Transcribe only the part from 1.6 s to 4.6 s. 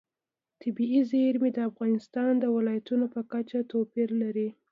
افغانستان د ولایاتو په کچه توپیر لري.